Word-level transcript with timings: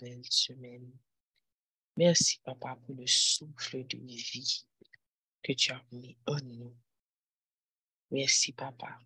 nouvelle 0.00 0.24
semaine. 0.30 0.90
Merci, 1.96 2.40
Papa, 2.44 2.76
pour 2.84 2.94
le 2.94 3.06
souffle 3.06 3.86
de 3.86 3.98
vie 3.98 4.66
que 5.42 5.52
tu 5.52 5.72
as 5.72 5.84
mis 5.92 6.16
en 6.26 6.40
nous. 6.40 6.76
Merci, 8.10 8.52
Papa, 8.52 8.98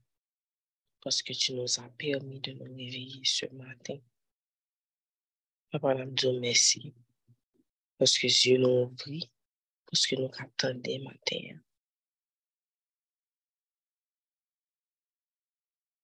parce 1.00 1.22
que 1.22 1.32
tu 1.32 1.54
nous 1.54 1.80
as 1.80 1.88
permis 1.90 2.40
de 2.40 2.52
nous 2.52 2.64
réveiller 2.64 3.22
ce 3.24 3.46
matin. 3.46 3.98
Papa, 5.70 5.94
nous 5.94 6.10
disons 6.10 6.38
merci, 6.38 6.94
parce 7.98 8.18
que 8.18 8.26
Dieu 8.26 8.58
nous 8.58 8.90
ouvrit, 8.90 9.30
parce 9.86 10.06
que 10.06 10.16
nous 10.16 10.30
attendons 10.38 11.02
matin. 11.04 11.58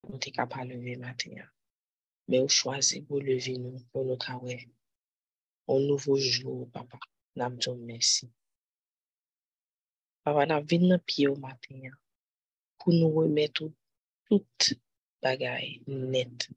Nous 0.04 0.12
sommes 0.12 0.32
capables 0.32 0.70
de 0.70 0.74
lever 0.74 0.96
matin. 0.96 1.30
Mais 2.28 2.40
on 2.40 2.48
choisit 2.48 3.06
pour 3.06 3.20
lever 3.20 3.58
nous, 3.58 3.78
pour 3.92 4.04
nous 4.04 4.16
travailler. 4.16 4.70
Un 5.68 5.80
nouveau 5.80 6.16
jour, 6.16 6.70
papa. 6.70 6.98
Nous 7.36 7.50
disons 7.56 7.76
merci. 7.76 8.30
Papa, 10.24 10.46
nous 10.46 10.66
venons 10.66 10.98
pied 10.98 11.28
au 11.28 11.36
matin 11.36 11.80
pour 12.78 12.92
nous 12.92 13.10
remettre 13.10 13.70
toute 14.24 14.74
bagaille 15.22 15.82
net. 15.86 16.48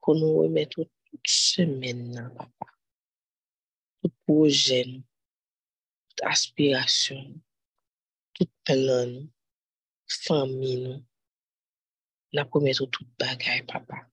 Pour 0.00 0.14
nous 0.14 0.36
remettre 0.36 0.84
toute 1.04 1.26
semaine, 1.26 2.30
papa. 2.36 2.72
Tout 4.02 4.12
projet, 4.26 4.84
toute 4.84 6.22
aspiration, 6.22 7.40
tout 8.34 8.48
plan, 8.64 9.26
famille, 10.06 11.02
nous 12.32 12.44
promettons 12.44 12.86
toute 12.86 13.08
bagaille, 13.18 13.62
papa. 13.62 14.06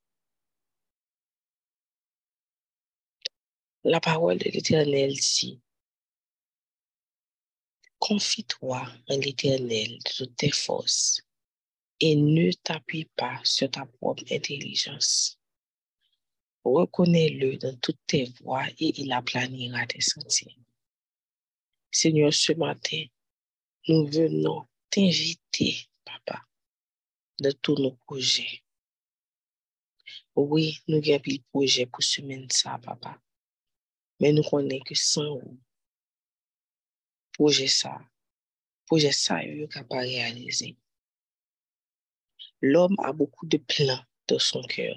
La 3.86 4.00
parole 4.00 4.38
de 4.38 4.50
l'Éternel 4.50 5.14
dit, 5.14 5.60
confie-toi 8.00 8.82
en 9.10 9.18
l'Éternel 9.18 9.98
de 9.98 10.12
toutes 10.16 10.38
tes 10.38 10.52
forces 10.52 11.22
et 12.00 12.16
ne 12.16 12.50
t'appuie 12.54 13.10
pas 13.18 13.42
sur 13.44 13.70
ta 13.70 13.86
propre 13.86 14.24
intelligence. 14.32 15.38
Reconnais-le 16.64 17.58
dans 17.58 17.78
toutes 17.78 18.00
tes 18.08 18.32
voies 18.42 18.70
et 18.80 19.02
il 19.02 19.12
aplanira 19.12 19.86
tes 19.86 20.00
sentiers. 20.00 20.58
Seigneur, 21.92 22.34
ce 22.34 22.54
matin, 22.54 23.04
nous 23.90 24.06
venons 24.08 24.66
t'inviter, 24.90 25.90
papa, 26.06 26.42
de 27.42 27.52
tous 27.52 27.76
nos 27.76 27.98
projets. 28.06 28.64
Oui, 30.36 30.80
nous 30.88 30.98
avons 31.10 31.22
le 31.26 31.44
projet 31.52 31.86
pour 31.86 32.02
semaine 32.02 32.50
ça, 32.50 32.80
papa. 32.82 33.23
Mais 34.20 34.32
nous 34.32 34.44
connaissons 34.44 34.84
que 34.84 34.96
sans 34.96 35.40
vous, 35.40 35.60
projet 37.34 37.68
ça, 37.68 38.00
projet 38.86 39.12
ça, 39.12 39.44
il 39.44 39.62
n'est 39.62 39.84
pas 39.84 40.00
réaliser. 40.00 40.78
L'homme 42.62 42.96
a 43.00 43.12
beaucoup 43.12 43.46
de 43.46 43.58
plans 43.58 44.04
dans 44.28 44.40
son 44.40 44.62
cœur. 44.64 44.96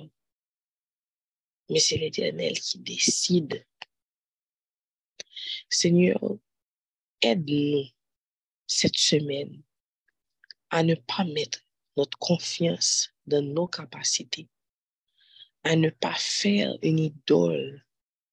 Mais 1.69 1.81
c'est 1.81 1.97
l'Éternel 1.97 2.59
qui 2.61 2.79
décide. 2.79 3.67
Seigneur, 5.69 6.21
aide-nous 7.21 7.85
cette 8.67 8.97
semaine 8.97 9.63
à 10.71 10.83
ne 10.83 10.95
pas 10.95 11.25
mettre 11.25 11.61
notre 11.97 12.19
confiance 12.19 13.11
dans 13.27 13.43
nos 13.43 13.67
capacités, 13.67 14.49
à 15.65 15.75
ne 15.77 15.91
pas 15.91 16.15
faire 16.15 16.77
une 16.83 16.99
idole 16.99 17.86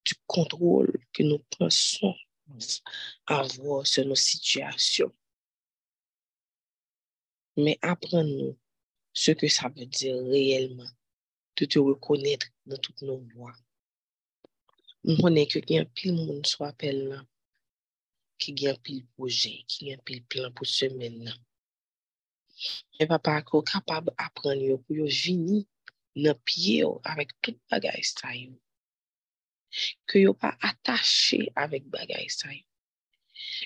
du 0.04 0.14
contrôle 0.26 0.92
que 1.12 1.22
nous 1.22 1.42
pensons 1.58 2.14
avoir 3.26 3.86
sur 3.86 4.04
nos 4.04 4.14
situations. 4.14 5.12
Mais 7.56 7.78
apprends-nous 7.82 8.58
ce 9.12 9.30
que 9.30 9.48
ça 9.48 9.68
veut 9.68 9.86
dire 9.86 10.16
réellement 10.26 10.90
de 11.56 11.64
te 11.66 11.78
reconnaître 11.78 12.46
dans 12.66 12.76
toutes 12.76 13.02
nos 13.02 13.24
voies. 13.34 13.54
Nous 15.04 15.16
connaissons 15.16 15.60
qu'il 15.60 15.76
y 15.76 15.78
a 15.78 15.82
un 15.82 15.84
pile 15.84 16.14
monde 16.14 16.46
sur 16.46 16.62
appel 16.62 17.08
là, 17.08 17.22
qui 18.38 18.66
a 18.66 18.72
un 18.72 18.74
pile 18.74 19.06
projet, 19.16 19.64
qui 19.68 19.92
a 19.92 19.94
un 19.94 19.98
pile 19.98 20.24
plan 20.24 20.50
pour 20.50 20.66
semaine. 20.66 21.32
Et 22.98 23.06
papa, 23.06 23.42
qu'on 23.42 23.62
capable 23.62 24.12
d'apprendre 24.18 24.76
pour 24.78 24.96
venir 24.96 25.64
dans 26.16 26.34
pied 26.44 26.84
avec 27.04 27.30
tout 27.40 27.58
bagage 27.70 28.12
ça 28.16 28.28
que 30.06 30.18
yo 30.18 30.34
pas 30.34 30.56
attaché 30.60 31.50
avec 31.54 31.88
bagay 31.88 32.28
sa. 32.28 32.48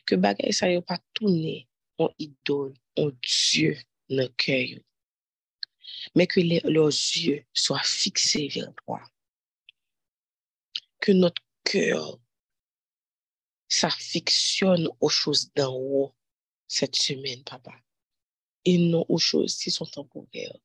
Que 0.07 0.17
bagay 0.17 0.53
sa 0.53 0.71
yo 0.71 0.83
pas 0.83 1.01
tourné 1.13 1.69
en 1.99 2.11
idole, 2.19 2.75
en 2.97 3.11
Dieu 3.23 3.77
dans 4.09 4.33
cœur. 4.37 4.79
Mais 6.15 6.27
que 6.27 6.41
leurs 6.69 6.89
yeux 6.89 7.45
soient 7.53 7.83
fixés 7.83 8.49
vers 8.49 8.73
toi. 8.85 9.03
Que 11.01 11.13
notre 11.13 11.43
cœur 11.65 12.19
s'affectionne 13.69 14.89
aux 15.01 15.09
choses 15.09 15.53
d'en 15.55 15.75
haut 15.75 16.15
cette 16.67 16.97
semaine, 16.97 17.43
papa. 17.45 17.75
Et 18.65 18.79
non 18.79 19.05
aux 19.09 19.19
choses 19.19 19.57
qui 19.57 19.71
sont 19.71 19.87
temporaires. 19.87 20.57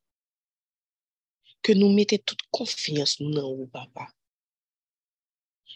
Que 1.61 1.73
nous 1.73 1.91
mettons 1.93 2.17
toute 2.25 2.41
confiance 2.51 3.19
nous 3.19 3.67
papa 3.67 4.13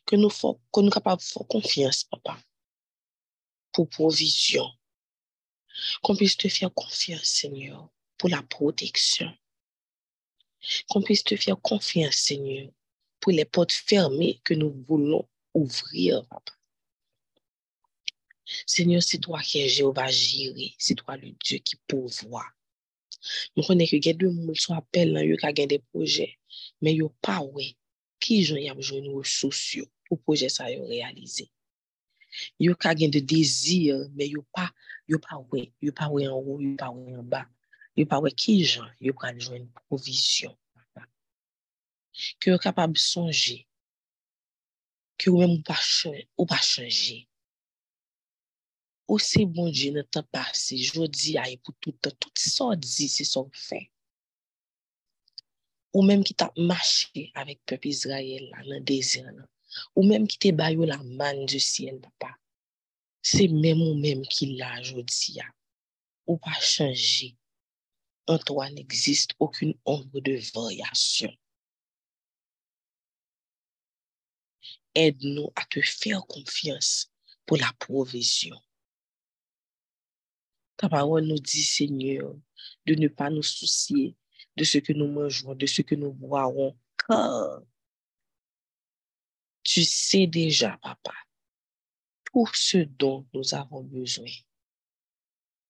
que 0.08 0.16
nous 0.16 0.30
sommes 0.30 0.90
capables 0.90 1.22
de 1.22 1.28
faire 1.28 1.48
confiance, 1.48 2.06
papa, 2.06 2.40
pour 3.74 3.90
provision. 3.90 4.66
Qu'on 6.02 6.16
puisse 6.16 6.38
te 6.38 6.48
faire 6.48 6.74
confiance, 6.74 7.26
Seigneur, 7.26 7.90
pour 8.18 8.30
la 8.30 8.42
protection. 8.42 9.32
Qu'on 10.90 11.04
puisse 11.04 11.24
te 11.24 11.36
faire 11.36 11.62
confiance, 11.62 12.16
Seigneur, 12.16 12.72
pour 13.20 13.34
les 13.34 13.46
portes 13.46 13.74
fermées 13.74 14.42
que 14.44 14.54
nous 14.54 14.74
voulons 14.88 15.28
ouvrir, 15.54 16.26
papa. 16.28 16.54
Seigneur, 18.66 19.04
c'est 19.04 19.18
toi 19.18 19.42
qui 19.42 19.60
es 19.60 19.68
Jéhovah 19.68 20.08
Jiré, 20.08 20.74
c'est 20.80 20.96
toi 20.96 21.18
le 21.18 21.32
Dieu 21.44 21.58
qui 21.58 21.76
pourvoit. 21.86 22.48
Nous 23.58 23.64
connaissons 23.64 24.00
que 24.00 24.14
deux 24.14 24.32
monde 24.32 24.58
sont 24.58 24.74
appel, 24.74 25.20
il 25.22 25.38
y 25.42 25.62
a 25.62 25.66
des 25.68 25.80
projets, 25.80 26.38
mais 26.82 26.94
il 26.94 27.02
n'y 27.02 27.06
a 27.06 27.10
pas, 27.22 27.42
ouais, 27.42 27.76
qui 28.22 28.46
j'en 28.46 28.56
y 28.56 28.70
a 28.70 28.74
besoin 28.74 29.02
de 29.02 29.10
ressources 29.10 29.76
pour 30.08 30.22
projet 30.22 30.50
ça 30.50 30.72
yo 30.72 30.86
réaliser. 30.86 31.50
Yo 32.60 32.76
ka 32.76 32.96
gen 32.96 33.12
de 33.12 33.20
désir, 33.20 34.08
mais 34.14 34.28
yo 34.28 34.46
pas 34.54 34.72
yo 35.08 35.20
pas 35.20 35.38
ouais, 35.52 35.72
yo 35.82 35.92
pas 35.92 36.10
ouais 36.10 36.28
en 36.28 36.38
haut, 36.38 36.62
yo 36.62 36.76
pas 36.76 36.90
ouais 36.90 37.16
en 37.16 37.24
bas. 37.24 37.48
Yo 37.96 38.06
pas 38.06 38.20
ouais 38.20 38.32
qui 38.32 38.64
gens, 38.64 38.90
yo 39.00 39.14
pral 39.14 39.40
joindre 39.40 39.68
provision. 39.88 40.58
Que 42.40 42.52
yo 42.52 42.58
de 42.58 42.98
songer 42.98 43.68
que 45.18 45.30
ou 45.30 45.40
même 45.40 45.58
ou 45.58 45.62
pas 45.64 45.76
changer, 46.62 47.28
ou. 49.08 49.14
Ou 49.14 49.20
c'est 49.20 49.46
bon 49.46 49.70
Dieu 49.70 49.94
dans 49.94 50.04
temps 50.04 50.28
passé, 50.32 50.78
jodi 50.78 51.38
a 51.38 51.44
pour 51.64 51.74
tout 51.80 51.94
temps, 51.94 52.12
tout 52.20 52.32
ça 52.36 52.76
dit, 52.76 53.08
c'est 53.08 53.24
son 53.24 53.50
fait. 53.54 53.90
Ou 55.94 56.04
même 56.04 56.24
qui 56.24 56.34
t'a 56.36 56.52
marché 56.58 57.32
avec 57.34 57.66
peuple 57.66 57.88
Israël 57.88 58.50
là, 58.52 58.64
dans 58.64 58.70
le 58.76 58.80
désert 58.82 59.32
là. 59.32 59.46
Ou 59.96 60.08
même 60.08 60.28
qui 60.28 60.38
te 60.38 60.52
bayou 60.52 60.84
la 60.84 61.02
manne 61.04 61.46
du 61.46 61.60
ciel, 61.60 62.00
papa. 62.00 62.36
C'est 63.22 63.48
même 63.48 63.82
ou 63.82 63.94
même 63.96 64.22
qui 64.24 64.56
l'a 64.56 64.80
aujourd'hui. 64.80 65.40
Ou 66.28 66.38
pas 66.38 66.60
changer. 66.60 67.38
En 68.28 68.38
toi 68.38 68.70
n'existe 68.70 69.32
aucune 69.40 69.74
ombre 69.86 70.20
de 70.20 70.40
variation. 70.54 71.32
Aide-nous 74.94 75.52
à 75.56 75.64
te 75.66 75.82
faire 75.82 76.26
confiance 76.26 77.12
pour 77.46 77.58
la 77.58 77.72
provision. 77.80 78.60
Ta 80.76 80.90
parole 80.90 81.26
nous 81.26 81.40
dit, 81.40 81.64
Seigneur, 81.64 82.36
de 82.86 82.96
ne 82.96 83.08
pas 83.08 83.30
nous 83.30 83.44
soucier 83.44 84.16
de 84.56 84.64
ce 84.64 84.78
que 84.80 84.94
nous 84.94 85.08
mangeons, 85.08 85.56
de 85.56 85.66
ce 85.66 85.82
que 85.82 85.96
nous 85.96 86.12
boirons, 86.12 86.78
car 87.08 87.62
tu 89.68 89.84
sais 89.84 90.28
déjà, 90.28 90.78
papa, 90.78 91.14
tout 92.24 92.48
ce 92.54 92.78
dont 92.78 93.28
nous 93.34 93.54
avons 93.54 93.84
besoin 93.84 94.32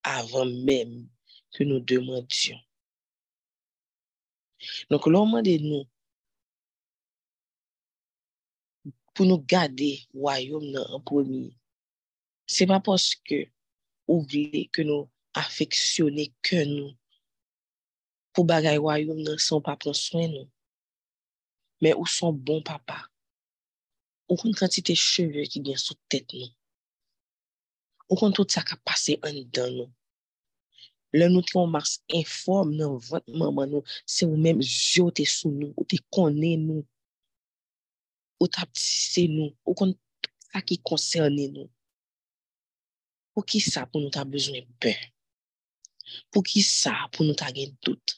avant 0.04 0.46
même 0.46 1.10
que 1.52 1.64
nous 1.64 1.80
demandions. 1.80 2.60
Donc, 4.92 5.08
l'homme 5.08 5.42
de 5.42 5.58
nous, 5.58 5.86
pour 9.16 9.26
nous 9.26 9.40
garder 9.40 10.08
royaume 10.14 10.78
en 10.90 11.02
premier, 11.02 11.58
c'est 12.46 12.68
pas 12.68 12.80
parce 12.80 13.16
que 13.16 13.48
vous 14.08 14.22
voulez 14.22 14.70
que 14.72 14.84
nous 14.84 15.10
affectionner 15.34 16.36
que 16.44 16.64
nous 16.64 16.96
pour 18.32 18.46
bagaille 18.46 18.78
royaume 18.78 19.40
sans 19.40 19.60
pas 19.60 19.76
prendre 19.76 19.96
soin 19.96 20.28
nous. 20.28 20.48
Mais 21.82 21.96
où 21.96 22.06
sont 22.06 22.32
bons 22.32 22.62
papa 22.62 23.10
Ou 24.28 24.36
kon 24.40 24.56
kantite 24.60 24.96
cheve 25.00 25.46
ki 25.52 25.64
gen 25.66 25.80
sou 25.80 25.96
tèt 26.12 26.34
nou. 26.36 26.50
Ou 28.12 28.20
kon 28.20 28.36
tout 28.36 28.52
sa 28.52 28.64
ka 28.68 28.78
pase 28.88 29.18
an 29.28 29.40
dan 29.56 29.72
nou. 29.76 29.90
Le 31.16 31.30
nou 31.32 31.44
te 31.46 31.56
yon 31.56 31.72
mars 31.72 31.98
inform 32.14 32.74
nan 32.80 32.98
vat 33.08 33.26
maman 33.32 33.72
nou, 33.72 33.84
se 34.04 34.28
ou 34.28 34.36
menm 34.40 34.60
jote 34.64 35.24
sou 35.32 35.52
nou, 35.56 35.72
ou 35.80 35.88
te 35.88 36.00
konen 36.14 36.68
nou, 36.68 36.84
ou 38.42 38.52
tap 38.52 38.72
tise 38.76 39.26
nou, 39.32 39.54
ou 39.64 39.76
kon 39.80 39.96
sa 40.52 40.62
ki 40.68 40.80
konserne 40.84 41.48
nou. 41.56 41.72
Pou 43.32 43.46
ki 43.48 43.62
sa 43.64 43.86
pou 43.86 44.02
nou 44.02 44.12
ta 44.14 44.26
bezwen 44.28 44.66
pe? 44.82 44.96
Pou 46.34 46.44
ki 46.44 46.64
sa 46.66 46.94
pou 47.14 47.28
nou 47.28 47.38
ta 47.38 47.52
gen 47.56 47.76
dout? 47.86 48.18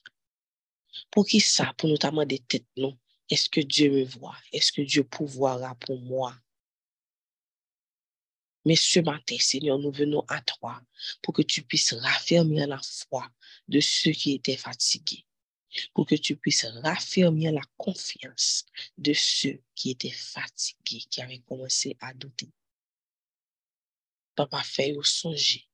Pou 1.11 1.27
ki 1.27 1.41
sa 1.43 1.69
pou 1.75 1.89
nou 1.91 2.01
ta 2.01 2.11
mande 2.15 2.37
tet 2.49 2.65
nou? 2.79 2.95
Nou? 3.29 3.35
Eske 3.35 3.63
Diyo 3.63 3.93
me 3.93 4.05
vwa? 4.09 4.35
Eske 4.51 4.85
Diyo 4.85 5.03
pou 5.05 5.27
vwara 5.27 5.75
pou 5.77 5.97
mwa? 5.97 6.33
Mais 8.65 8.75
ce 8.75 8.99
matin, 8.99 9.37
Seigneur, 9.39 9.79
nous 9.79 9.91
venons 9.91 10.25
à 10.27 10.41
toi 10.41 10.81
pour 11.21 11.33
que 11.33 11.41
tu 11.41 11.63
puisses 11.63 11.93
raffermir 11.93 12.67
la 12.67 12.79
foi 12.81 13.27
de 13.67 13.79
ceux 13.79 14.11
qui 14.11 14.33
étaient 14.33 14.57
fatigués, 14.57 15.25
pour 15.93 16.05
que 16.05 16.15
tu 16.15 16.35
puisses 16.35 16.65
raffermir 16.83 17.53
la 17.53 17.61
confiance 17.77 18.65
de 18.97 19.13
ceux 19.13 19.61
qui 19.75 19.91
étaient 19.91 20.11
fatigués, 20.11 21.05
qui 21.09 21.21
avaient 21.21 21.39
commencé 21.39 21.95
à 22.01 22.13
douter. 22.13 22.49
Papa, 24.35 24.61
fais-nous 24.63 25.03
songer 25.03 25.67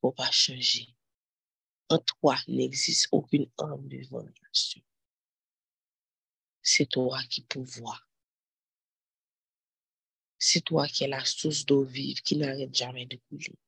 pour 0.00 0.14
pas 0.14 0.30
changer. 0.30 0.94
En 1.88 1.98
toi 1.98 2.36
n'existe 2.46 3.08
aucune 3.10 3.50
arme 3.58 3.88
de 3.88 4.06
variation. 4.08 4.82
C'est 6.70 6.84
toi 6.84 7.22
qui 7.30 7.40
pouvoir. 7.40 8.06
C'est 10.38 10.60
toi 10.60 10.86
qui 10.86 11.04
es 11.04 11.08
la 11.08 11.24
source 11.24 11.64
d'eau 11.64 11.82
vive 11.82 12.20
qui 12.20 12.36
n'arrête 12.36 12.74
jamais 12.74 13.06
de 13.06 13.16
couler. 13.16 13.58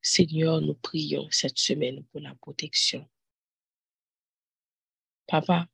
Seigneur, 0.00 0.62
nous 0.62 0.72
prions 0.72 1.30
cette 1.30 1.58
semaine 1.58 2.02
pour 2.04 2.22
la 2.22 2.34
protection. 2.34 3.06
Papa, 5.26 5.68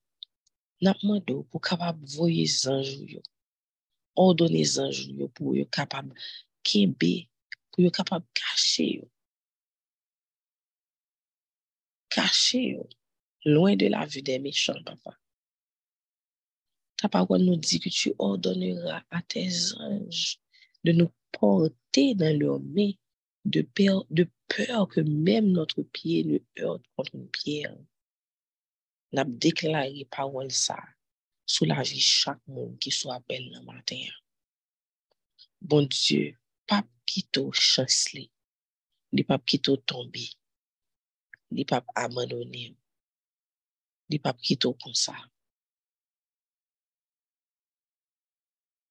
n'a 0.81 0.95
demandé 0.95 1.37
pour 1.49 1.61
capable 1.61 2.05
voyer 2.05 2.43
les 2.43 2.69
anges, 2.69 3.21
ordonner 4.17 4.59
les 4.59 4.81
anges 4.81 5.09
pour 5.35 5.55
être 5.55 5.71
capable 5.71 6.13
de 6.65 7.17
pour 7.71 7.85
être 7.85 7.97
capable 7.97 8.27
de 8.27 8.41
cacher. 8.41 9.09
Cacher, 12.09 12.81
loin 13.47 13.77
de 13.77 13.87
la 13.87 14.05
vue 14.05 14.23
des 14.23 14.39
méchants, 14.39 14.83
papa. 14.85 15.17
Ta 16.97 17.09
parole 17.09 17.43
nous 17.43 17.57
dit 17.57 17.79
que 17.79 17.89
tu 17.89 18.13
ordonneras 18.19 19.03
à 19.11 19.23
tes 19.23 19.49
anges 19.79 20.39
de 20.85 20.93
nous 20.93 21.13
porter 21.31 22.15
dans 22.15 22.37
leurs 22.39 22.61
mains 22.61 22.93
de 23.45 23.63
peur, 23.63 24.05
de 24.11 24.29
peur 24.49 24.89
que 24.89 25.01
même 25.01 25.53
notre 25.53 25.83
pied 25.83 26.25
ne 26.25 26.39
heurte 26.63 26.85
contre 26.97 27.15
une 27.15 27.29
pierre. 27.29 27.77
N'a 29.13 29.25
déclaré 29.25 30.07
parole 30.11 30.51
ça 30.51 30.83
sous 31.47 31.67
chaque 31.99 32.45
monde 32.49 32.77
qui 32.81 32.91
soit 32.91 33.23
belle 33.29 33.49
le 33.53 33.61
matin. 33.61 34.03
Bon 35.63 35.87
Dieu, 35.87 36.37
pas 36.67 36.85
qui 37.07 37.23
t'a 37.23 37.49
chancelé, 37.53 38.31
ni 39.13 39.23
pas 39.23 39.39
qui 39.39 39.61
t'a 39.61 39.77
tombé, 39.77 40.29
ni 41.53 41.65
pas 41.65 41.85
abandonné, 41.95 42.77
li 44.11 44.19
pap 44.23 44.39
kito 44.43 44.73
kon 44.83 44.95
sa. 44.97 45.15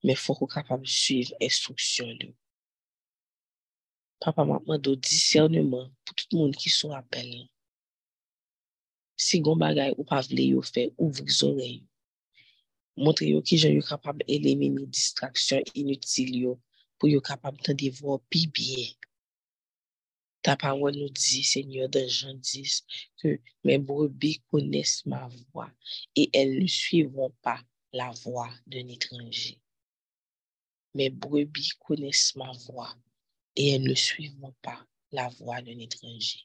Men 0.06 0.18
fok 0.20 0.44
ou 0.46 0.52
kapab 0.52 0.86
suiv 0.88 1.34
instruksyon 1.44 2.14
li. 2.22 2.32
Papa 4.24 4.46
mapman 4.48 4.82
do 4.82 4.96
discernement 4.98 5.92
pou 6.06 6.16
tout 6.18 6.38
moun 6.38 6.54
ki 6.56 6.72
sou 6.74 6.96
apel. 6.98 7.32
Si 9.18 9.40
gon 9.44 9.60
bagay 9.62 9.94
ou 9.98 10.06
pa 10.08 10.22
vle 10.26 10.50
yo 10.56 10.62
fe, 10.66 10.90
ouvri 11.00 11.32
zore 11.32 11.68
yo. 11.78 11.84
Montre 13.02 13.28
yo 13.32 13.42
ki 13.46 13.58
jan 13.62 13.74
yo 13.76 13.84
kapab 13.88 14.22
elimini 14.28 14.86
distraksyon 14.92 15.66
inutil 15.80 16.32
yo 16.44 16.54
pou 17.00 17.10
yo 17.12 17.22
kapab 17.26 17.58
tan 17.66 17.78
devor 17.80 18.22
pi 18.32 18.46
biye. 18.54 18.88
Ta 20.46 20.56
parole 20.56 20.96
nous 20.96 21.10
dit, 21.10 21.44
Seigneur, 21.44 21.90
dans 21.90 22.08
Jean 22.08 22.36
10, 22.36 22.86
que 23.18 23.42
mes 23.64 23.80
brebis 23.80 24.44
connaissent 24.52 25.04
ma 25.08 25.28
voix 25.52 25.72
et 26.16 26.30
elles 26.34 26.60
ne 26.60 26.68
suivront 26.68 27.34
pas 27.42 27.60
la 27.92 28.12
voix 28.12 28.54
d'un 28.68 28.88
étranger. 28.88 29.60
Mes 30.94 31.10
brebis 31.10 31.72
connaissent 31.80 32.36
ma 32.36 32.52
voix 32.68 32.96
et 33.56 33.72
elles 33.72 33.82
ne 33.82 33.96
suivront 33.96 34.54
pas 34.62 34.86
la 35.12 35.30
voix 35.30 35.64
d'un 35.64 35.80
étranger. 35.80 36.42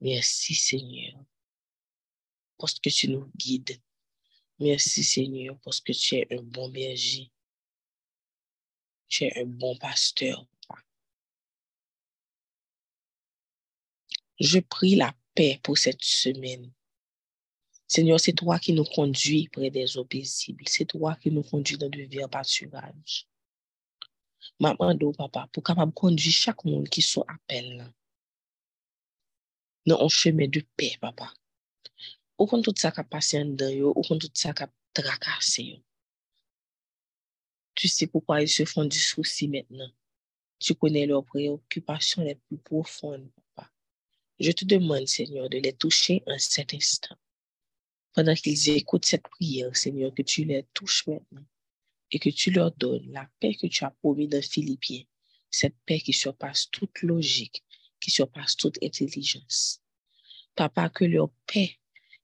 Merci 0.00 0.56
Seigneur, 0.56 1.24
parce 2.58 2.80
que 2.80 2.90
tu 2.90 3.10
nous 3.10 3.30
guides. 3.36 3.80
Merci 4.58 5.04
Seigneur, 5.04 5.56
parce 5.60 5.80
que 5.80 5.92
tu 5.92 6.16
es 6.16 6.26
un 6.36 6.42
bon 6.42 6.68
berger. 6.68 7.30
Tu 9.06 9.22
es 9.22 9.40
un 9.40 9.46
bon 9.46 9.76
pasteur. 9.76 10.44
Je 14.40 14.60
prie 14.60 14.94
la 14.94 15.14
paix 15.34 15.60
pour 15.62 15.76
cette 15.76 16.02
semaine. 16.02 16.72
Seigneur, 17.88 18.20
c'est 18.20 18.34
toi 18.34 18.58
qui 18.58 18.72
nous 18.72 18.84
conduis 18.84 19.48
près 19.48 19.70
des 19.70 19.96
eaux 19.96 20.04
paisibles. 20.04 20.64
C'est 20.68 20.84
toi 20.84 21.16
qui 21.16 21.30
nous 21.30 21.42
conduis 21.42 21.78
dans 21.78 21.88
de 21.88 22.02
verts 22.02 22.28
pâturages. 22.28 23.26
Maman, 24.60 24.96
papa, 25.16 25.48
pour 25.52 25.62
capable 25.62 25.92
conduire 25.92 26.32
chaque 26.32 26.64
monde 26.64 26.88
qui 26.88 27.02
soit 27.02 27.26
appel 27.28 27.92
dans 29.86 30.04
un 30.04 30.08
chemin 30.08 30.46
de 30.48 30.62
paix, 30.76 30.96
papa. 31.00 31.32
Ou 32.38 32.46
quand 32.46 32.62
tout 32.62 32.74
ça 32.76 32.92
a 32.94 33.04
passé 33.04 33.38
en 33.40 33.46
dedans, 33.46 33.92
ou 33.96 34.02
quand 34.02 34.18
tout 34.18 34.30
ça 34.34 34.52
a 34.56 34.68
tracassé. 34.92 35.82
Tu 37.74 37.88
sais 37.88 38.06
pourquoi 38.06 38.42
ils 38.42 38.48
se 38.48 38.64
font 38.64 38.84
du 38.84 38.98
souci 38.98 39.48
maintenant. 39.48 39.90
Tu 40.58 40.74
connais 40.74 41.06
leurs 41.06 41.24
préoccupations 41.24 42.22
les 42.22 42.34
plus 42.34 42.58
profondes. 42.58 43.30
Je 44.40 44.52
te 44.52 44.64
demande, 44.64 45.06
Seigneur, 45.06 45.48
de 45.48 45.58
les 45.58 45.72
toucher 45.72 46.22
en 46.26 46.38
cet 46.38 46.74
instant 46.74 47.16
pendant 48.14 48.34
qu'ils 48.34 48.70
écoutent 48.70 49.04
cette 49.04 49.28
prière, 49.28 49.76
Seigneur, 49.76 50.12
que 50.14 50.22
tu 50.22 50.44
les 50.44 50.64
touches 50.74 51.06
maintenant 51.06 51.44
et 52.10 52.18
que 52.18 52.30
tu 52.30 52.50
leur 52.50 52.72
donnes 52.72 53.10
la 53.12 53.28
paix 53.38 53.54
que 53.54 53.66
tu 53.66 53.84
as 53.84 53.90
promis 53.90 54.28
dans 54.28 54.42
Philippiens, 54.42 55.04
cette 55.50 55.76
paix 55.86 56.00
qui 56.00 56.12
surpasse 56.12 56.70
toute 56.70 57.02
logique, 57.02 57.62
qui 58.00 58.10
surpasse 58.10 58.56
toute 58.56 58.82
intelligence. 58.82 59.80
Papa, 60.54 60.88
que 60.88 61.04
leur 61.04 61.30
paix, 61.46 61.78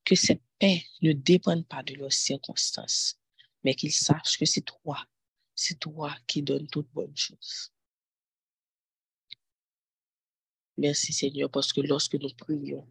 que 0.05 0.15
cette 0.15 0.43
paix 0.59 0.85
ne 1.03 1.13
dépende 1.13 1.67
pas 1.67 1.83
de 1.83 1.95
leurs 1.95 2.13
circonstances, 2.13 3.19
mais 3.63 3.75
qu'ils 3.75 3.93
sachent 3.93 4.39
que 4.39 4.47
c'est 4.47 4.63
toi, 4.65 5.07
c'est 5.55 5.79
toi 5.79 6.17
qui 6.27 6.43
donnes 6.43 6.69
toutes 6.69 6.91
bonnes 6.93 7.17
choses. 7.17 7.74
Merci 10.77 11.13
Seigneur, 11.13 11.51
parce 11.51 11.73
que 11.73 11.81
lorsque 11.81 12.15
nous 12.15 12.35
prions 12.37 12.89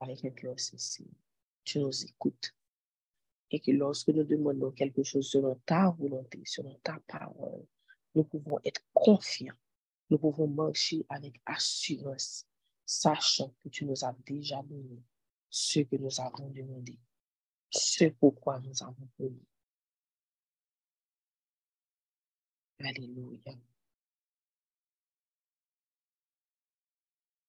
avec 0.00 0.24
un 0.24 0.30
cœur 0.30 0.56
tu 1.64 1.78
nous 1.78 2.04
écoutes. 2.04 2.54
Et 3.50 3.60
que 3.60 3.70
lorsque 3.70 4.08
nous 4.08 4.24
demandons 4.24 4.72
quelque 4.72 5.02
chose 5.02 5.30
selon 5.30 5.54
ta 5.66 5.90
volonté, 5.90 6.42
selon 6.44 6.74
ta 6.82 6.98
parole, 7.06 7.66
nous 8.14 8.24
pouvons 8.24 8.58
être 8.64 8.80
confiants. 8.92 9.54
Nous 10.10 10.18
pouvons 10.18 10.48
marcher 10.48 11.04
avec 11.08 11.40
assurance, 11.46 12.46
sachant 12.84 13.54
que 13.60 13.68
tu 13.68 13.84
nous 13.84 14.04
as 14.04 14.14
déjà 14.26 14.62
donné 14.62 15.02
ce 15.48 15.80
que 15.80 15.96
nous 15.96 16.20
avons 16.20 16.48
demandé, 16.48 16.98
ce 17.70 18.06
pourquoi 18.06 18.58
nous 18.60 18.82
avons 18.82 19.08
prié. 19.16 19.46
Alléluia. 22.80 23.54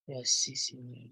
Merci 0.08 0.56
Seigneur. 0.56 1.10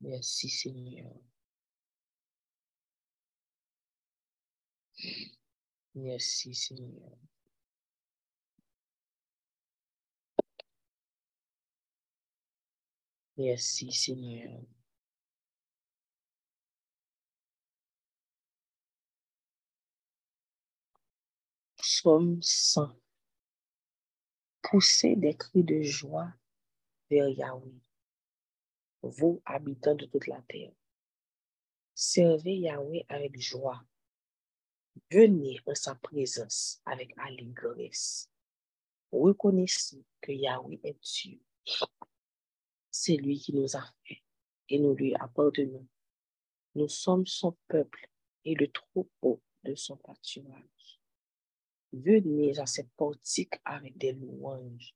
Merci 0.00 0.48
Seigneur. 0.48 1.14
Merci 5.94 6.54
Seigneur. 6.54 7.18
Merci 13.36 13.90
Seigneur. 13.92 14.60
Somme 21.82 22.38
100. 22.42 22.99
Pousser 24.62 25.16
des 25.16 25.36
cris 25.36 25.64
de 25.64 25.82
joie 25.82 26.32
vers 27.10 27.28
Yahweh. 27.28 27.80
vous, 29.02 29.42
habitants 29.44 29.94
de 29.94 30.06
toute 30.06 30.26
la 30.26 30.42
terre. 30.42 30.72
Servez 31.94 32.56
Yahweh 32.56 33.04
avec 33.08 33.40
joie. 33.40 33.82
Venez 35.10 35.58
en 35.66 35.74
sa 35.74 35.94
présence 35.94 36.80
avec 36.84 37.12
allégresse. 37.18 38.30
Reconnaissez 39.10 40.04
que 40.20 40.32
Yahweh 40.32 40.80
est 40.84 40.98
Dieu. 41.02 41.40
C'est 42.90 43.16
lui 43.16 43.38
qui 43.38 43.54
nous 43.54 43.76
a 43.76 43.84
fait 44.04 44.22
et 44.68 44.78
nous 44.78 44.94
lui 44.94 45.14
appartenons. 45.14 45.86
Nous 46.74 46.88
sommes 46.88 47.26
son 47.26 47.56
peuple 47.66 48.08
et 48.44 48.54
le 48.54 48.70
troupeau 48.70 49.42
de 49.64 49.74
son 49.74 49.96
pâturage. 49.96 50.79
Venez 51.92 52.58
à 52.58 52.66
ses 52.66 52.84
portiques 52.96 53.54
avec 53.64 53.98
des 53.98 54.12
louanges, 54.12 54.94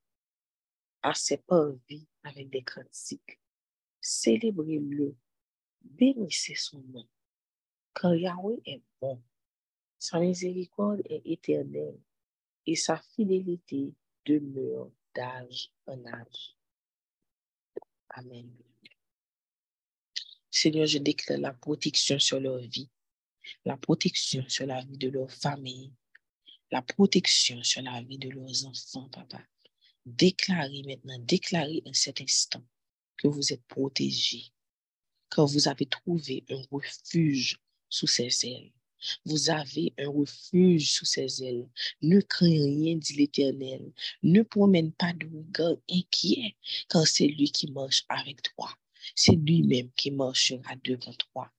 à 1.03 1.13
ses 1.15 1.39
parvis 1.39 2.07
avec 2.23 2.51
des 2.51 2.63
cantiques. 2.63 3.41
Célébrez-le, 4.01 5.17
bénissez 5.81 6.55
son 6.55 6.81
nom, 6.81 7.09
car 7.95 8.15
Yahweh 8.15 8.61
est 8.65 8.83
bon. 9.01 9.21
Sa 9.99 10.21
miséricorde 10.21 11.03
est 11.07 11.23
éternelle 11.25 11.99
et 12.67 12.77
sa 12.77 12.97
fidélité 12.99 13.93
demeure 14.25 14.91
d'âge 15.15 15.71
en 15.87 16.05
âge. 16.07 16.57
Amen. 18.11 18.51
Seigneur, 20.51 20.87
je 20.87 20.99
déclare 20.99 21.41
la 21.41 21.53
protection 21.53 22.19
sur 22.19 22.39
leur 22.39 22.59
vie, 22.59 22.89
la 23.65 23.77
protection 23.77 24.45
sur 24.49 24.67
la 24.67 24.83
vie 24.85 24.99
de 24.99 25.09
leur 25.09 25.31
famille, 25.31 25.93
la 26.71 26.83
protection 26.83 27.63
sur 27.63 27.83
la 27.83 28.03
vie 28.03 28.19
de 28.19 28.31
leurs 28.31 28.67
enfants, 28.67 29.09
papa. 29.11 29.41
Déclarez 30.07 30.83
maintenant, 30.87 31.19
déclarez 31.21 31.83
en 31.87 31.93
cet 31.93 32.21
instant 32.21 32.65
que 33.17 33.29
vous 33.29 33.53
êtes 33.53 33.65
protégés, 33.67 34.53
que 35.31 35.41
vous 35.41 35.69
avez 35.69 35.87
trouvé 35.87 36.45
un 36.51 36.63
refuge 36.71 37.59
sous 37.89 38.07
ses 38.07 38.47
ailes. 38.47 38.73
Vous 39.25 39.51
avez 39.51 39.93
un 39.99 40.09
refuge 40.09 40.91
sous 40.93 41.05
ses 41.05 41.45
ailes. 41.45 41.69
Ne 42.01 42.21
crains 42.21 42.49
rien, 42.49 42.97
dit 42.97 43.15
l'Éternel. 43.15 43.93
Ne 44.23 44.43
promène 44.43 44.93
pas 44.93 45.13
de 45.13 45.27
regard 45.27 45.77
inquiet, 45.91 46.57
car 46.89 47.07
c'est 47.07 47.27
lui 47.27 47.51
qui 47.51 47.71
marche 47.71 48.05
avec 48.09 48.43
toi. 48.43 48.71
C'est 49.15 49.37
lui-même 49.37 49.91
qui 49.97 50.11
marchera 50.11 50.75
devant 50.83 51.13
toi. 51.13 51.51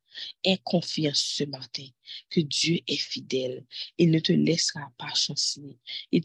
Aie 0.44 0.60
confiance 0.64 1.20
ce 1.20 1.44
matin 1.44 1.88
que 2.30 2.42
Dieu 2.42 2.80
est 2.88 2.98
fidèle. 2.98 3.66
Il 3.98 4.12
ne 4.12 4.20
te 4.20 4.34
laissera 4.34 4.92
pas 4.98 5.14
chanceler. 5.14 5.78
Il, 6.12 6.22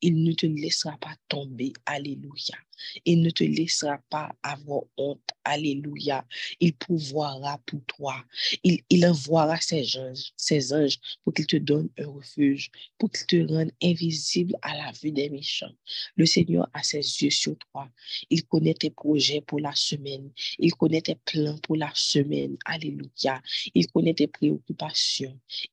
il 0.00 0.22
ne 0.22 0.32
te 0.32 0.46
laissera 0.46 0.96
pas 0.98 1.16
tomber. 1.28 1.72
Alléluia. 1.86 2.56
Il 3.04 3.22
ne 3.22 3.30
te 3.30 3.44
laissera 3.44 3.98
pas 4.10 4.34
avoir 4.42 4.82
honte. 4.96 5.30
Alléluia. 5.44 6.26
Il 6.60 6.74
pouvoira 6.74 7.58
pour 7.66 7.80
toi. 7.86 8.24
Il, 8.62 8.80
il 8.90 9.06
envoiera 9.06 9.60
ses 9.60 9.96
anges, 9.98 10.32
ses 10.36 10.72
anges 10.72 10.98
pour 11.24 11.32
qu'ils 11.32 11.46
te 11.46 11.56
donnent 11.56 11.90
un 11.98 12.06
refuge, 12.06 12.70
pour 12.98 13.10
qu'ils 13.10 13.26
te 13.26 13.52
rendent 13.52 13.72
invisible 13.82 14.54
à 14.62 14.76
la 14.76 14.92
vue 14.92 15.12
des 15.12 15.30
méchants. 15.30 15.72
Le 16.16 16.26
Seigneur 16.26 16.68
a 16.72 16.82
ses 16.82 16.98
yeux 16.98 17.30
sur 17.30 17.56
toi. 17.58 17.88
Il 18.30 18.44
connaît 18.44 18.74
tes 18.74 18.90
projets 18.90 19.40
pour 19.40 19.60
la 19.60 19.74
semaine. 19.74 20.30
Il 20.58 20.74
connaît 20.74 21.02
tes 21.02 21.14
plans 21.14 21.58
pour 21.58 21.76
la 21.76 21.90
semaine. 21.94 22.56
Alléluia. 22.64 23.40
Il 23.74 23.86
connaît 23.88 24.14
tes 24.14 24.26
préoccupations. 24.26 25.15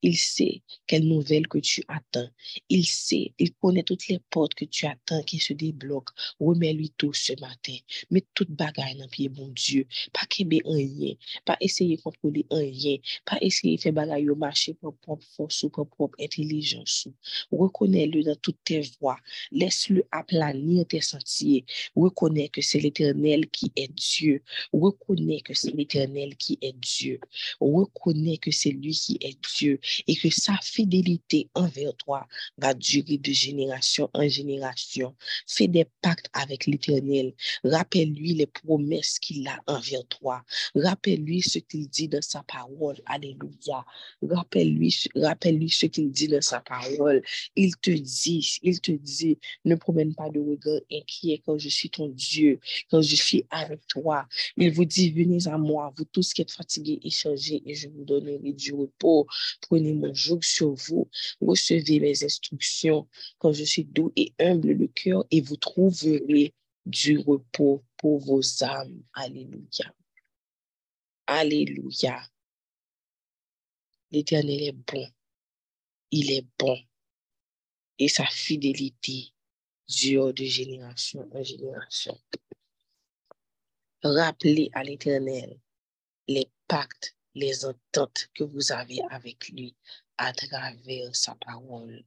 Il 0.02 0.18
sait 0.18 0.62
quelles 0.88 1.08
nouvelles 1.08 1.48
que 1.48 1.58
tu 1.58 1.84
attends. 1.88 2.30
Il 2.70 2.86
sait, 2.86 3.34
il 3.40 3.54
connaît 3.54 3.84
toutes 3.84 4.08
les 4.08 4.20
portes 4.30 4.54
que 4.54 4.66
tu 4.66 4.86
attends 4.86 5.24
qui 5.24 5.40
se 5.40 5.54
débloquent. 5.54 6.14
Remets-lui 6.40 6.92
tout 6.98 7.14
ce 7.14 7.34
matin. 7.40 7.76
Mets 8.12 8.26
toute 8.34 8.52
bagaille 8.52 8.98
dans 8.98 9.08
pied, 9.08 9.30
bon 9.30 9.48
Dieu. 9.50 9.86
Pas 10.12 10.26
qu'il 10.30 10.48
un 10.66 10.76
rien. 10.76 11.14
Pas 11.46 11.58
essayer 11.60 11.98
de 11.98 12.02
contrôler 12.02 12.46
un 12.52 12.60
rien. 12.60 12.98
Pas 13.26 13.38
essayer 13.42 13.78
de 13.78 13.82
faire 13.82 13.94
bagaille 13.94 14.30
au 14.30 14.36
marché 14.36 14.74
pour 14.74 14.96
propre 14.98 15.26
force 15.36 15.64
ou 15.64 15.70
pour 15.70 15.88
propre 15.88 16.16
intelligence. 16.20 17.08
Reconnais-le 17.52 18.24
dans 18.24 18.36
toutes 18.36 18.64
tes 18.64 18.82
voies. 19.00 19.18
Laisse-le 19.52 20.04
aplanir 20.12 20.86
tes 20.88 21.02
sentiers. 21.02 21.66
Reconnais 21.96 22.50
que 22.50 22.62
c'est 22.62 22.80
l'éternel 22.80 23.50
qui 23.50 23.72
est 23.76 23.92
Dieu. 23.94 24.42
Reconnais 24.72 25.42
que 25.42 25.54
c'est 25.54 25.72
l'éternel 25.72 26.36
qui 26.38 26.58
est 26.62 26.74
Dieu. 26.74 27.20
Reconnais 27.60 28.38
que 28.38 28.52
c'est 28.52 28.72
lui 28.72 28.94
qui 28.94 29.18
est 29.22 29.33
Dieu 29.58 29.80
et 30.08 30.16
que 30.16 30.30
sa 30.30 30.58
fidélité 30.62 31.50
envers 31.54 31.96
toi 31.96 32.28
va 32.58 32.74
durer 32.74 33.18
de 33.18 33.32
génération 33.32 34.10
en 34.14 34.28
génération. 34.28 35.16
Fais 35.48 35.68
des 35.68 35.86
pactes 36.02 36.30
avec 36.34 36.66
l'Éternel. 36.66 37.34
Rappelle-lui 37.64 38.34
les 38.34 38.48
promesses 38.48 39.20
qu'il 39.20 39.48
a 39.48 39.60
envers 39.68 40.06
toi. 40.08 40.44
Rappelle-lui 40.76 41.42
ce 41.42 41.60
qu'il 41.60 41.88
dit 41.88 42.08
dans 42.08 42.22
sa 42.22 42.44
parole. 42.44 42.98
Alléluia. 43.06 43.86
Rappelle-lui 44.22 44.94
rappelle 45.16 45.70
ce 45.70 45.86
qu'il 45.86 46.12
dit 46.12 46.28
dans 46.28 46.42
sa 46.42 46.60
parole. 46.60 47.22
Il 47.56 47.76
te 47.78 47.92
dit, 47.92 48.60
il 48.62 48.80
te 48.80 48.92
dit, 48.92 49.38
ne 49.66 49.76
promène 49.76 50.14
pas 50.16 50.30
de 50.30 50.40
regard 50.40 50.82
inquiet 50.92 51.42
quand 51.46 51.58
je 51.58 51.70
suis 51.70 51.90
ton 51.90 52.08
Dieu, 52.08 52.60
quand 52.90 53.02
je 53.02 53.16
suis 53.16 53.46
avec 53.50 53.86
toi. 53.88 54.28
Il 54.58 54.72
vous 54.72 54.86
dit, 54.86 55.12
venez 55.12 55.48
à 55.48 55.58
moi, 55.58 55.94
vous 55.98 56.06
tous 56.06 56.34
qui 56.34 56.42
êtes 56.42 56.52
fatigués 56.52 57.00
et 57.04 57.10
et 57.66 57.76
je 57.76 57.90
vous 57.90 58.04
donnerai 58.04 58.54
du 58.54 58.74
repos. 58.74 59.23
Prenez 59.62 59.94
mon 59.94 60.14
joug 60.14 60.42
sur 60.42 60.74
vous. 60.74 61.10
Recevez 61.42 62.00
mes 62.00 62.24
instructions 62.24 63.08
quand 63.38 63.54
je 63.54 63.64
suis 63.64 63.86
doux 63.86 64.12
et 64.16 64.34
humble 64.40 64.72
le 64.72 64.88
cœur 64.88 65.26
et 65.32 65.42
vous 65.42 65.58
trouverez 65.58 66.54
du 66.86 67.18
repos 67.20 67.84
pour 67.98 68.20
vos 68.20 68.64
âmes. 68.64 69.02
Alléluia. 69.14 69.94
Alléluia. 71.28 72.22
L'Éternel 74.12 74.62
est 74.62 74.72
bon. 74.72 75.08
Il 76.12 76.32
est 76.32 76.46
bon. 76.60 76.78
Et 77.98 78.08
sa 78.08 78.26
fidélité 78.26 79.34
dure 79.88 80.34
de 80.34 80.44
génération 80.44 81.28
en 81.32 81.44
génération. 81.44 82.20
Rappelez 84.04 84.70
à 84.74 84.84
l'Éternel 84.84 85.58
les 86.28 86.50
pactes 86.68 87.16
les 87.36 87.66
ententes 87.66 88.30
que 88.34 88.44
vous 88.44 88.72
avez 88.72 89.02
avec 89.10 89.50
lui 89.50 89.76
à 90.18 90.34
travers 90.34 91.16
sa 91.16 91.36
parole. 91.36 92.04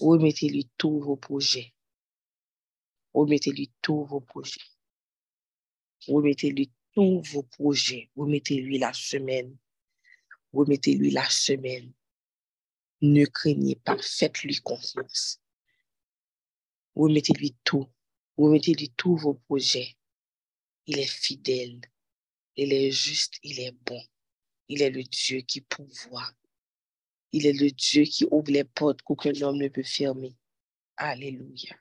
Remettez-lui 0.00 0.70
tous 0.76 1.00
vos 1.00 1.16
projets. 1.16 1.74
Remettez-lui 3.14 3.70
tous 3.82 4.04
vos 4.04 4.20
projets. 4.20 4.60
Remettez-lui 6.08 6.70
tous 6.94 7.22
vos 7.22 7.42
projets. 7.42 8.10
Remettez-lui 8.16 8.78
la 8.78 8.92
semaine. 8.92 9.56
Remettez-lui 10.52 11.10
la 11.10 11.28
semaine. 11.28 11.92
Ne 13.00 13.24
craignez 13.24 13.76
pas, 13.76 13.98
faites-lui 13.98 14.60
confiance. 14.60 15.40
Remettez-lui 16.94 17.56
tout. 17.64 17.88
Remettez-lui 18.36 18.90
tous 18.90 19.16
vos 19.16 19.34
projets. 19.34 19.96
Il 20.86 20.98
est 20.98 21.06
fidèle. 21.06 21.80
Il 22.56 22.72
est 22.72 22.90
juste, 22.90 23.38
il 23.42 23.60
est 23.60 23.72
bon. 23.72 24.02
Il 24.68 24.82
est 24.82 24.90
le 24.90 25.02
Dieu 25.02 25.40
qui 25.40 25.60
pourvoit. 25.62 26.30
Il 27.32 27.46
est 27.46 27.52
le 27.52 27.70
Dieu 27.70 28.04
qui 28.04 28.26
ouvre 28.30 28.50
les 28.50 28.64
portes 28.64 29.02
qu'aucun 29.02 29.32
homme 29.40 29.58
ne 29.58 29.68
peut 29.68 29.82
fermer. 29.82 30.36
Alléluia. 30.96 31.76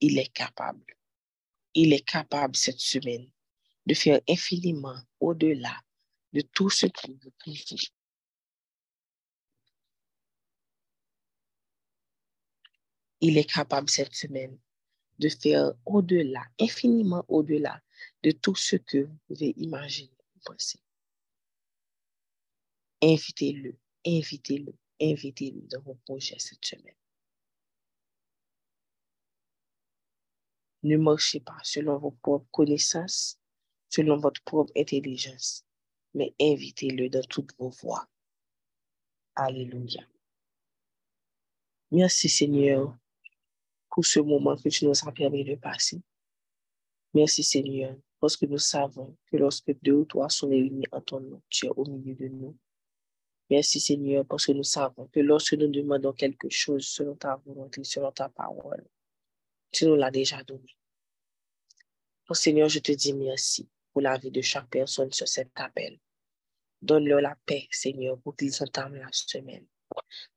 Il 0.00 0.18
est 0.18 0.32
capable. 0.32 0.96
Il 1.74 1.92
est 1.92 2.06
capable 2.06 2.56
cette 2.56 2.80
semaine 2.80 3.30
de 3.84 3.94
faire 3.94 4.20
infiniment 4.28 4.98
au-delà 5.20 5.78
de 6.32 6.40
tout 6.40 6.70
ce 6.70 6.86
qu'il 6.86 7.14
vous 7.22 7.32
confie. 7.44 7.92
Il 13.20 13.38
est 13.38 13.50
capable 13.50 13.88
cette 13.88 14.14
semaine 14.14 14.58
de 15.18 15.28
faire 15.28 15.72
au-delà, 15.84 16.44
infiniment 16.60 17.24
au-delà 17.28 17.80
de 18.22 18.30
tout 18.30 18.54
ce 18.54 18.76
que 18.76 18.98
vous 18.98 19.18
pouvez 19.28 19.54
imaginer 19.56 20.16
penser. 20.44 20.80
Invitez-le, 23.02 23.76
invitez-le, 24.06 24.74
invitez-le 25.00 25.60
dans 25.62 25.82
vos 25.82 25.94
projets 25.94 26.38
cette 26.38 26.64
semaine. 26.64 26.94
Ne 30.82 30.96
marchez 30.96 31.40
pas 31.40 31.58
selon 31.62 31.98
vos 31.98 32.12
propres 32.12 32.46
connaissances, 32.50 33.38
selon 33.88 34.18
votre 34.18 34.42
propre 34.42 34.72
intelligence, 34.76 35.64
mais 36.14 36.34
invitez-le 36.40 37.08
dans 37.08 37.24
toutes 37.24 37.56
vos 37.58 37.70
voies. 37.70 38.08
Alléluia. 39.34 40.02
Merci 41.90 42.28
Seigneur 42.28 42.96
pour 43.96 44.04
ce 44.04 44.20
moment 44.20 44.58
que 44.58 44.68
tu 44.68 44.84
nous 44.84 44.92
as 44.92 45.12
permis 45.12 45.42
de 45.42 45.54
passer. 45.54 46.02
Merci 47.14 47.42
Seigneur, 47.42 47.96
parce 48.20 48.36
que 48.36 48.44
nous 48.44 48.58
savons 48.58 49.16
que 49.24 49.38
lorsque 49.38 49.72
deux 49.80 49.94
ou 49.94 50.04
trois 50.04 50.28
sont 50.28 50.50
réunis 50.50 50.84
en 50.92 51.00
ton 51.00 51.18
nom, 51.18 51.42
tu 51.48 51.64
es 51.64 51.70
au 51.70 51.86
milieu 51.86 52.14
de 52.14 52.28
nous. 52.28 52.54
Merci 53.48 53.80
Seigneur, 53.80 54.26
parce 54.26 54.44
que 54.44 54.52
nous 54.52 54.64
savons 54.64 55.06
que 55.06 55.20
lorsque 55.20 55.54
nous 55.54 55.68
demandons 55.68 56.12
quelque 56.12 56.50
chose 56.50 56.86
selon 56.86 57.16
ta 57.16 57.36
volonté, 57.46 57.84
selon 57.84 58.12
ta 58.12 58.28
parole, 58.28 58.86
tu 59.72 59.86
nous 59.86 59.96
l'as 59.96 60.10
déjà 60.10 60.42
donné. 60.42 60.76
Oh 62.28 62.34
Seigneur, 62.34 62.68
je 62.68 62.80
te 62.80 62.92
dis 62.92 63.14
merci 63.14 63.66
pour 63.94 64.02
la 64.02 64.18
vie 64.18 64.30
de 64.30 64.42
chaque 64.42 64.68
personne 64.68 65.10
sur 65.10 65.26
cet 65.26 65.52
appel. 65.54 65.98
Donne-leur 66.82 67.22
la 67.22 67.34
paix, 67.46 67.66
Seigneur, 67.70 68.20
pour 68.20 68.36
qu'ils 68.36 68.62
entament 68.62 68.96
la 68.96 69.08
semaine. 69.10 69.64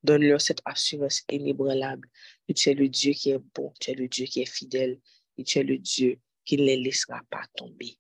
Donne-leur 0.04 0.42
cette 0.42 0.62
assurance 0.66 1.24
inébranlable 1.30 2.10
que 2.48 2.54
tu 2.54 2.70
es 2.70 2.74
le 2.74 2.90
Dieu 2.90 3.14
qui 3.14 3.32
est 3.32 3.40
bon, 3.56 3.74
tu 3.80 3.92
es 3.92 3.96
le 3.96 4.08
Dieu 4.08 4.26
qui 4.26 4.42
est 4.42 4.46
fidèle 4.46 5.00
et 5.38 5.44
tu 5.44 5.60
es 5.60 5.64
le 5.64 5.78
Dieu 5.78 6.20
qui 6.46 6.58
ne 6.58 6.64
les 6.64 6.78
laissera 6.78 7.22
pas 7.30 7.46
tomber. 7.56 7.98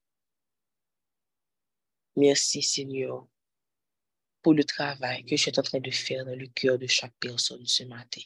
Merci, 2.15 2.61
Seigneur, 2.61 3.27
pour 4.41 4.53
le 4.53 4.63
travail 4.63 5.23
que 5.23 5.35
je 5.35 5.41
suis 5.43 5.51
en 5.57 5.61
train 5.61 5.79
de 5.79 5.91
faire 5.91 6.25
dans 6.25 6.35
le 6.35 6.47
cœur 6.47 6.77
de 6.77 6.88
chaque 6.88 7.13
personne 7.19 7.65
ce 7.65 7.83
matin. 7.83 8.21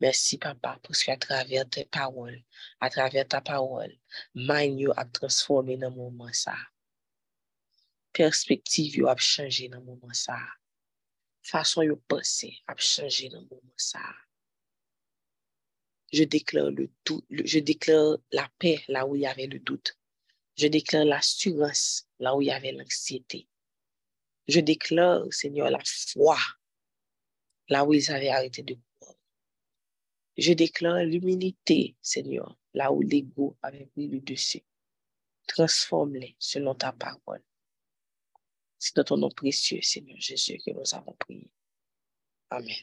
Merci, 0.00 0.38
Papa, 0.38 0.80
parce 0.82 1.04
qu'à 1.04 1.16
travers 1.18 1.68
tes 1.68 1.84
paroles, 1.84 2.42
à 2.80 2.88
travers 2.88 3.28
ta 3.28 3.42
parole, 3.42 3.94
mind 4.34 4.92
a 4.96 5.04
transformé 5.04 5.76
dans 5.76 5.90
mon 5.90 6.10
moment 6.10 6.32
ça. 6.32 6.56
Perspective 8.12 9.06
a 9.06 9.16
changé 9.16 9.68
dans 9.68 9.82
mon 9.82 9.96
moment 9.96 10.14
ça. 10.14 10.38
Façon 11.42 11.82
de 11.82 11.94
penser 11.94 12.58
a 12.66 12.76
changé 12.76 13.28
dans 13.28 13.40
mon 13.42 13.48
moment 13.56 13.72
ça. 13.76 14.00
Je 16.12 16.24
déclare 16.24 16.70
le 16.70 16.90
doute, 17.04 17.24
je 17.30 17.58
déclare 17.60 18.18
la 18.32 18.50
paix 18.58 18.82
là 18.88 19.06
où 19.06 19.14
il 19.14 19.22
y 19.22 19.26
avait 19.26 19.46
le 19.46 19.58
doute. 19.58 19.96
Je 20.56 20.66
déclare 20.66 21.04
l'assurance 21.04 22.08
là 22.18 22.36
où 22.36 22.42
il 22.42 22.46
y 22.46 22.50
avait 22.50 22.72
l'anxiété. 22.72 23.48
Je 24.48 24.60
déclare, 24.60 25.32
Seigneur, 25.32 25.70
la 25.70 25.80
foi 25.84 26.36
là 27.68 27.84
où 27.84 27.94
ils 27.94 28.10
avaient 28.10 28.28
arrêté 28.28 28.62
de 28.62 28.76
croire. 28.98 29.16
Je 30.36 30.52
déclare 30.52 31.04
l'humilité, 31.04 31.96
Seigneur, 32.02 32.58
là 32.74 32.92
où 32.92 33.00
l'ego 33.00 33.56
avait 33.62 33.86
pris 33.86 34.08
le 34.08 34.20
dessus. 34.20 34.64
Transforme-les 35.46 36.36
selon 36.38 36.74
ta 36.74 36.92
parole. 36.92 37.42
C'est 38.80 38.96
dans 38.96 39.04
ton 39.04 39.18
nom 39.18 39.28
précieux, 39.28 39.82
Seigneur 39.82 40.18
Jésus, 40.18 40.58
que 40.64 40.70
nous 40.70 40.94
avons 40.94 41.12
prié. 41.12 41.50
Amen. 42.48 42.76